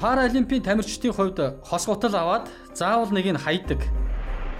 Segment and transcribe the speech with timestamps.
[0.00, 3.80] Паралимпийн тамирчдын хувьд хос гутал аваад заавал нэг нь хайдаг.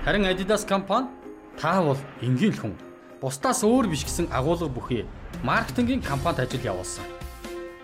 [0.04, 1.12] Харин Adidas компани
[1.60, 2.72] та бол энгийн хүн.
[3.20, 5.04] Бусдаас өөр биш гэсэн агуулга бүхий
[5.44, 7.04] маркетингийн компанид ажил явуулсан.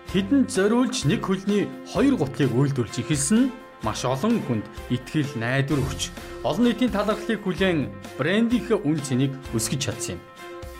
[0.09, 3.51] Тэдэнд зориулж нэг хөлний хоёр гутлыг үйлдвэрлэж эхэлсэн нь
[3.85, 6.09] маш олон хүнд итгэл найдвар өгч
[6.41, 10.21] олон нийтийн талархлыг хүлээн брендийнхээ үн цэнийг өсгөж чадсан юм.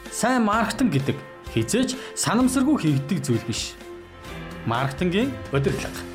[0.09, 1.17] Сайн маркетинг гэдэг
[1.53, 3.77] хизээч санамсаргүй хийгддэг зүйл биш.
[4.65, 6.12] Маркетингийн удирдлага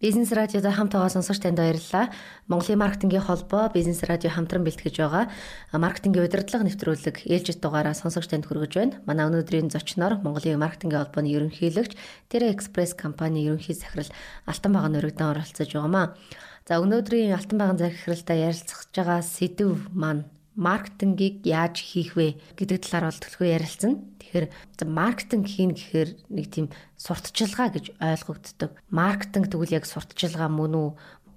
[0.00, 2.08] Бизнес радиод хамт байгаа сонсогч танд баярлалаа.
[2.48, 5.28] Монголын маркетингийн холбоо Бизнес радио хамтран бэлтгэж байгаа
[5.76, 8.96] маркетингийн удирдлага нэвтрүүлэг ээлжид дугаараа сонсогч танд хүргэж байна.
[9.04, 12.00] Манай өнөөдрийн зочноор Монголын маркетингийн холбооны ерөнхийлөгч
[12.32, 14.08] Тэра Экспресс компани ерөнхий захирал
[14.48, 16.16] Алтан багаан өргөдөн оролцож байгаамаа.
[16.64, 20.24] За өнөөдрийн Алтан багаан захиралтай ярилцах байгаа сэдв маань
[20.58, 23.92] маркетингийг яаж хийх вэ гэдэг талаар бол төлхөө ярилцсан.
[24.18, 24.46] Тэгэхээр
[24.86, 26.66] маркетинг хийн гэхээр нэг тийм
[26.98, 28.70] сурталчилгаа гэж ойлгогддог.
[28.90, 30.88] Маркетинг тэгвэл яг сурталчилгаа мөн үү?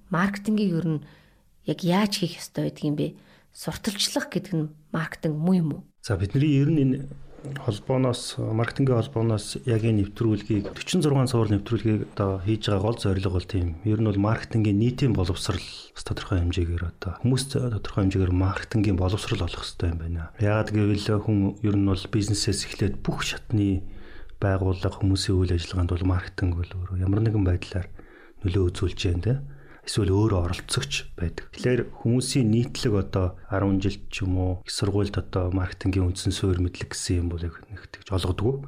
[0.09, 1.06] Маркетингийг ер нь
[1.69, 3.17] яг яаж хийх ёстой байдг юм бэ?
[3.53, 5.81] Сурталчлах гэдэг нь маркетинг муу юм уу?
[6.02, 6.97] За бидний ер нь энэ
[7.44, 13.47] холбооноос маркетингийн холбооноос яг энэ нэвтрүүлгийг 46 цуврал нэвтрүүлгийг одоо хийж байгаа гол зорилго бол
[13.47, 13.67] тийм.
[13.83, 15.59] Ер нь бол маркетингийн нийтийн боловсрал
[15.91, 20.31] тодорхой хэмжээгээр одоо хүмүүст тодорхой хэмжээгээр маркетингийн боловсрал олох хэрэгтэй юм байна.
[20.39, 23.83] Яагаад гэвэл хүн ер нь бол бизнесээс эхлээд бүх шатны
[24.39, 27.88] байгууллага хүмүүсийн үйл ажиллагаанд бол маркетинг бол ямар нэгэн байдлаар
[28.44, 29.33] нөлөө үзүүлж байна те
[29.84, 31.52] эсвэл өөрөө оролцогч байдаг.
[31.52, 36.64] Тэгэхээр хүмүүсийн нийтлэг одоо 10 жил ч юм уу их сургуульд одоо маркетингийн үндсэн суурь
[36.64, 37.59] мэдлэг гэсэн юм бол их
[37.92, 38.64] тэгж олгодгоо.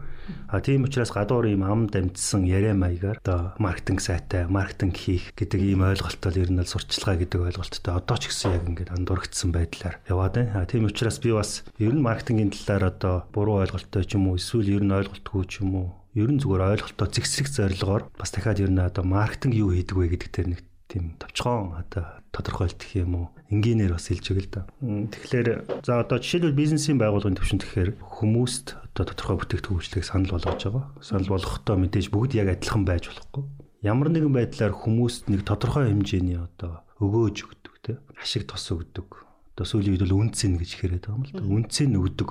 [0.49, 5.61] А тийм учраас гадуур ийм ам дамжсан яриа маягаар одоо маркетинг сайтай, маркетинг хийх гэдэг
[5.61, 10.01] ийм ойлголтол ер нь л сурчлагаа гэдэг ойлголттой одоо ч гэсэн яг ингээд андуурагдсан байдлаар
[10.09, 10.59] яваад байна.
[10.59, 14.41] А тийм учраас би бас ер нь маркетингийн талаар одоо буруу ойлголттой ч юм уу
[14.41, 18.63] эсвэл ер нь ойлголтгүй ч юм уу ер нь зүгээр ойлголтоо зэгсрэх зорилгоор бас дахиад
[18.63, 20.61] ер нь одоо маркетинг юу хийдэг вэ гэдэг дээр нэг
[20.95, 24.63] тийм товчхон одоо тодорхойлт гэх юм уу энгийнээр бас хэлж байгаа л да.
[25.11, 25.47] Тэгэхээр
[25.83, 30.85] за одоо жишээлбэл бизнесийн байгууллагын төвшөнд тэгэхээр хүмүүст одоо тодорхой бүтээгдэхүүн үйлчлэгийг санал болгож байгаа.
[31.03, 33.43] Санал болгохдоо мэдээж бүгд яг адилхан байж болохгүй.
[33.83, 39.27] Ямар нэгэн байдлаар хүмүүст нэг тодорхой хэмжээний одоо өгөөж өгдөг те ашиг тос өгдөг.
[39.59, 41.43] Одоо сүүлийн үед бол үнцэн гэж хэлээд байгаа юм л да.
[41.43, 42.29] Үнцэн өгдөг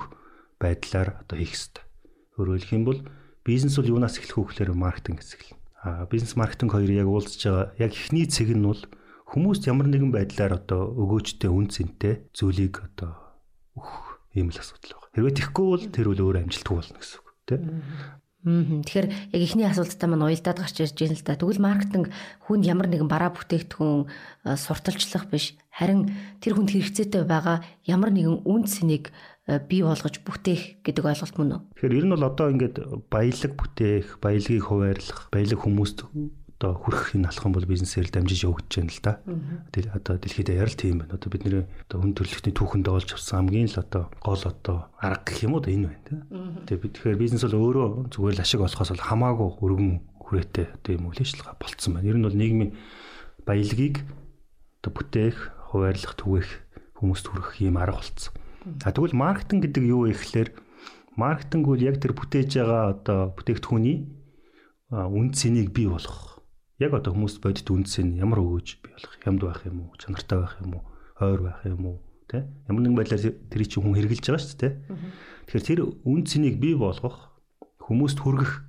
[0.57, 1.85] байдлаар одоо хийх хэрэгтэй.
[2.41, 2.99] Өөрөөр хэлэх юм бол
[3.45, 5.64] бизнес бол юунаас эхлэх вэ гэхээр маркетинг хэсэг л
[6.09, 8.81] бизнес маркетинг хоёр яг уулзж байгаа яг эхний цэг нь бол
[9.29, 13.13] хүмүүст ямар нэгэн байдлаар одоо өгөөжтэй үн цэнтэй зүйлийг одоо
[13.77, 15.13] өгөх ийм л асуудал байна.
[15.13, 17.61] Хэрвээ тэгхгүй бол тэр үл өөр амжилтгүй болно гэсэн үг тийм.
[18.45, 21.33] Тэгэхээр яг эхний асуултаа маань уялдаад гарч ирж байна л да.
[21.33, 22.13] Тэгвэл маркетинг
[22.45, 24.05] хүнд ямар нэгэн бараа бүтээгдэхүүн
[24.53, 25.57] сурталчлах биш.
[25.73, 26.13] Харин
[26.45, 29.09] тэр хүнд хэрэгцээтэй байгаа ямар нэгэн үн цэнийг
[29.65, 31.61] бий болгож бүтээх гэдэг ойлголт мөн үү?
[31.73, 32.77] Тэгэхээр ер нь бол одоо ингээд
[33.09, 36.05] баялаг бүтээх, баялагийг хуваарлах, баялаг хүмүүст
[36.55, 39.13] одоо хүрэх энэ алхам бол бизнесээр л дамжиж явагдаж байна л да.
[39.75, 41.19] Тэгэл одоо дэлхийд яар л тийм байна.
[41.19, 45.43] Одоо бидний одоо хүн төрөлхтний түүхэнд олж авсан хамгийн л одоо гол одоо арга гэх
[45.43, 46.63] юм уу энэ байна.
[46.63, 49.91] Тэгээ бид тэгэхээр бизнес бол өөрөө зүгээр л ашиг олохоос бол хамаагүй өргөн
[50.23, 52.07] хүрээтэй одоо юм ажиллагаа болцсон байна.
[52.07, 52.71] Ер нь бол нийгмийн
[53.43, 53.95] баялагийг
[54.79, 55.37] одоо бүтээх,
[55.75, 56.49] хуваарлах, түгээх
[56.97, 58.33] хүмүүст хүрэх ийм арга болцсон.
[58.81, 60.49] А тэгвэл маркетинг гэдэг юу вэ гэхээр
[61.19, 63.97] маркетинг бол яг тэр бүтээж байгаа одоо бүтээгдэхүүний
[64.89, 66.34] үн цэнийг бий болгох.
[66.79, 70.43] Яг одоо хүмүүст бодит үн цэн ямар өгөөж бий болох, хямд байх юм уу, чанартай
[70.43, 70.83] байх юм уу,
[71.23, 71.97] ойр байх юм уу,
[72.27, 72.43] тэ?
[72.67, 74.79] Ямар нэгэн байдлаар тэрийг чи хүн хэрэгжилж байгаа шүү дээ, тэ?
[75.47, 77.31] Тэгэхээр тэр үн цэнийг бий болгох,
[77.79, 78.67] хүмүүст хүргэх.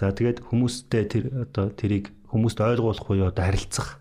[0.00, 4.00] За тэгээд хүмүүстэй тэр одоо тэрийг хүмүүст ойлгуулах буюу одоо харилцах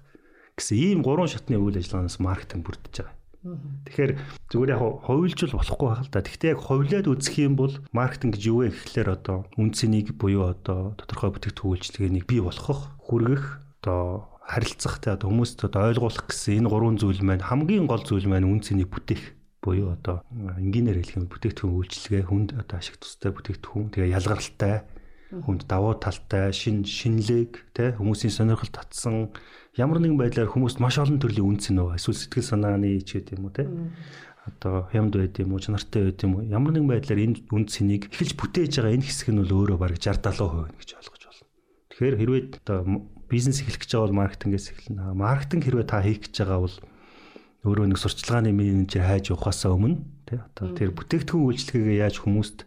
[0.56, 3.19] гэсэн ийм гурван шатны үйл ажиллагаанаас маркетинг бүрдэж байгаа.
[3.40, 4.14] Тэгэхээр
[4.52, 6.20] зүгээр яг хувилжул болохгүй байх л да.
[6.20, 11.00] Гэхдээ яг хувлаад үзэх юм бол маркетинг гэж юу вэ гэхлээр одоо үнцнийг буюу одоо
[11.00, 16.70] тодорхой бүтээгдэхүүн үйлчилгээнийг бий болгох, хүргэх, одоо харилцах те одоо хүмүүст одоо ойлгуулах гэсэн энэ
[16.74, 21.78] гурван зүйл маань хамгийн гол зүйл маань үнцнийг бүтээх буюу одоо энгийнээр хэлэх юм бүтээгдэхүүн
[21.80, 24.90] үйлчилгээ хүнд одоо ашиг тустай бүтээгдэхүүн тэгээ ялгаралтай
[25.30, 29.30] хүнд давуу талтай шин шинэлэг те хүмүүсийн сонирхол татсан.
[29.78, 33.46] Ямар нэгэн байдлаар хүмүүст маш олон төрлийн үнц нөө эсвэл сэтгэл санааны ч гэдэг юм
[33.48, 33.70] уу те
[34.50, 36.50] одоо хямд байд юм уу чанартай байд юм уу?
[36.50, 40.02] Ямар нэгэн байдлаар энэ үнц цэнийг эхэлж бүтээж байгаа энэ хэсэг нь бол өөрөө бараг
[40.02, 41.46] 60 70% гэж ойлгож байна.
[41.94, 42.80] Тэгэхээр хэрвээ одоо
[43.30, 45.14] бизнес эхлэх гэж байгаа бол маркетингээс эхэлнэ.
[45.14, 46.76] Маркетинг хэрвээ та хийх гэж байгаа бол
[47.70, 52.58] өөрөө нэг сурчлагын менежер хайж явахаасаа өмнө тий одоо тэр бүтээгдэхүүн үйлчлэгээ яаж хүмүүст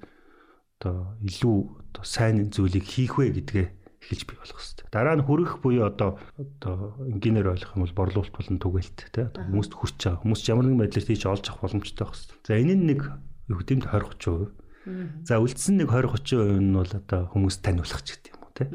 [0.82, 1.56] одоо илүү
[1.94, 3.66] одоо сайн зүйлийг хийх вэ гэдгээ
[4.02, 4.86] эхэлж бий болох хэрэгтэй.
[4.90, 9.46] Дараа нь хүрэх буюу одоо одоо инженеэр ойлгох юм бол борлуулалт болон түгээлт тий одоо
[9.46, 10.22] хүмүүст хүрч байгаа.
[10.26, 12.38] Хүмүүс ямар нэгэн байдлаар тийч олж авах боломжтой байх хэрэгтэй.
[12.42, 13.00] За энэ нь нэг
[13.46, 15.22] юу гэдэг нь 20 30%.
[15.22, 18.68] За үлдсэн нэг 20 30% нь бол одоо хүмүүс таниулах ч гэдэг юм уу тий.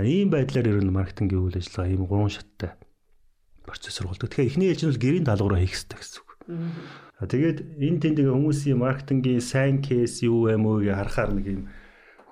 [0.00, 2.80] Ийм байдлаар ер нь маркетингийн үйл ажиллагаа ийм гурван шаттай
[3.68, 4.32] процесс сургалдаг.
[4.32, 6.29] Тэгэхээр эхний ээлж нь бол гэрийн даалгавраа хийх хэрэгтэй гэсэн үг.
[7.20, 11.62] Тэгээд энэ тэндэг хүмүүсийн маркетингийн сайн кейс юу вэ мөө гэж харахаар нэг юм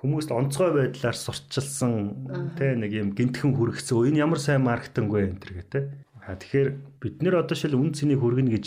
[0.01, 4.09] хүмүүст онцгой байдлаар сурчилсан тэ нэг юм гинтхэн хүргэсэн.
[4.09, 5.83] Энэ ямар сайн маркетинг вэ энэ төр гэдэг.
[6.23, 6.69] А тэгэхээр
[7.03, 8.65] бид нэр одоо шил үн цэнийг хүргэнэ гэж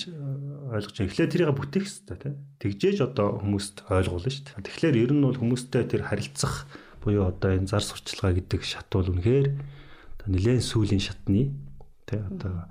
[0.76, 1.10] ойлгож байна.
[1.10, 2.34] Эхлээд тэрийг бүтээх хэрэгтэй тийм.
[2.58, 4.66] Тэгжээж одоо хүмүүст ойлгуулна шүү дээ.
[4.66, 6.66] Тэгэхээр ер нь бол хүмүүстэй тэр харилцах
[7.02, 11.50] буюу одоо энэ зар сурчилгаа гэдэг шат бол үнэхээр одоо нэлээд сүүлийн шатны
[12.06, 12.70] тий одоо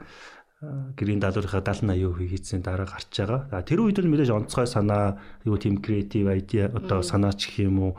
[0.61, 3.65] гэрийн даалгаврынхаа 70 80% хийцэн дараа гарч байгаа.
[3.65, 7.91] Тэр үед л мэдээж онцгой санаа, юу тийм креатив айдиа одоо санаач гэх юм уу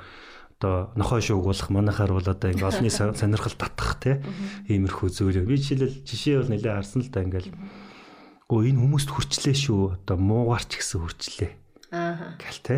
[0.62, 4.22] одоо нохой шууг болох манахаар бол одоо ингээ олонний сонирхол татах тий
[4.70, 5.42] иймэрхүү зүйл.
[5.42, 7.50] Би жишээлбэл жишээ бол нэлээд харсан л да ингээл
[8.52, 9.80] Өө энэ хүмүүст хүрчлээ шүү.
[9.96, 11.50] Одоо муугаарч гэсэн хүрчлээ.
[11.96, 12.36] Аа.
[12.36, 12.76] Гэл те.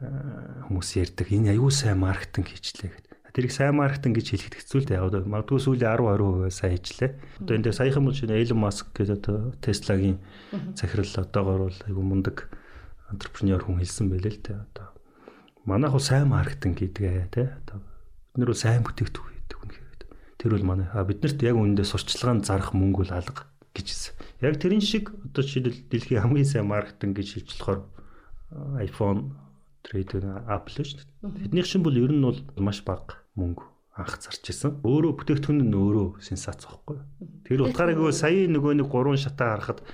[0.00, 1.28] Хүмүүс ярьдаг.
[1.28, 3.03] Энэ аюу сайн маркетинг хийчлээ.
[3.34, 5.02] Тэрийг сайн маркетинг гэж хэлэхэд хэцүү л дээ.
[5.02, 6.06] Одоо магадгүй сүүлийн 10
[6.46, 7.10] 20% сайн хийжлээ.
[7.42, 10.22] Одоо энэ дээр саяхан мөн шинэ Elon Musk гэдэг одоо Tesla-гийн
[10.78, 12.46] захирал одоогоор бол аюу мундаг
[13.10, 14.62] антрепренер хүн хэлсэн байлээ л дээ.
[14.70, 14.86] Одоо
[15.66, 17.58] манайх бол сайн маркетинг гэдэг те.
[17.66, 20.02] Одоо бид нар бол сайн бүтээгдэхүүн хийдэг хүн хэрэг.
[20.38, 24.14] Тэр бол манай биднэрт яг үүндээ сурчлагын зарах мөнгө бол алга гэж
[24.46, 27.80] яг тэрэн шиг одоо жишээлбэл дэлхийн хамгийн сайн маркетинг гэж хэлж болохоор
[28.78, 29.34] iPhone
[29.82, 30.14] трейд
[30.46, 31.50] Apple шүү дээ.
[31.50, 33.64] Тэднийх шин бол ер нь бол маш бага мөнгө
[33.94, 34.82] анх зарч исэн.
[34.82, 36.98] Өөрөө бүтээгдэхүүн нь өөрөө сенсац واخхой.
[37.46, 39.86] Тэр утгаараа нөгөө сая нөгөө нэг гурван шатаа харахад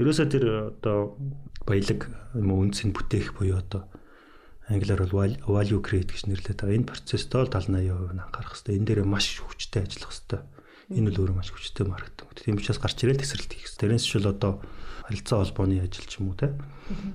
[0.00, 1.20] ерөөсөө тэр одоо
[1.68, 3.84] баялаг юм уу үнцэн бүтээх буюу одоо
[4.68, 6.72] англиар бол value create гэж нэрлэдэг.
[6.72, 8.76] Энэ процесс тоол 70-80% нь анхаарах хэрэгтэй.
[8.80, 10.40] Энэ дээр маш хүчтэй ажиллах хэрэгтэй.
[10.96, 12.32] Энэ бол өөрөө маш хүчтэй маркетинг.
[12.32, 13.80] Тийм учраас гарч ирээл тесрэлт хийх хэрэгтэй.
[13.92, 14.64] Тэрнээс шил одоо
[15.04, 16.56] харилцаа холбооны ажил ч юм уу те.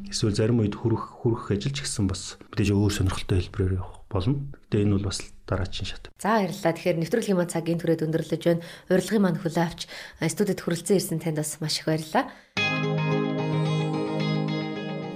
[0.06, 4.50] Эсвэл зарим үед хүрэх хүрэх ажил ч гэсэн бас мэдээж өөр сонирхолтой хэлбэрээр явах болно.
[4.68, 6.10] Гэтэ энэ бол бас дараагийн шат.
[6.18, 6.74] За баярлалаа.
[6.74, 8.66] Тэгэхээр нэвтрүүлгийн маань цагийн түрээд өндөрлөж байна.
[8.90, 9.82] Урилгын маань хүлээ авч
[10.26, 12.26] студид хүрэлцэн ирсэн танд бас маш их баярлалаа.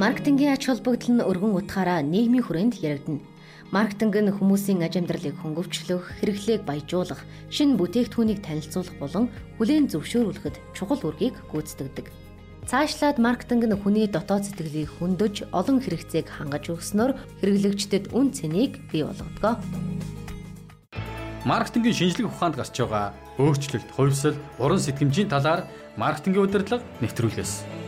[0.00, 3.20] Маркетингийн ач холбогдол нь өргөн утгаараа нийгмийн хүрээнд яригдана.
[3.70, 7.22] Маркетинг нь хүмүүсийн аж амьдралыг хөнгөвчлөх, хэрэглээг баяжуулах,
[7.54, 9.30] шинэ бүтээгдэхүүнийг танилцуулах болон
[9.62, 12.19] хүлээн зөвшөөрүүлэхэд чухал үргийг гүйцэтгэдэг.
[12.68, 19.04] Цаашлаад маркетинг нь хүний дотоод сэтгэлийг хөндөж, олон хэрэгцээг хангаж өгснөөр хэрэглэгчдэд үн цэнийг бий
[19.06, 19.64] болгодог.
[21.48, 25.64] Маркетингийн шинжлэх ухаанд гарч байгаа өөрчлөлт, хувьсэл, уран сэтгэмжийн талаар
[25.96, 27.79] маркетингийн удирдлага нэвтрүүлгээс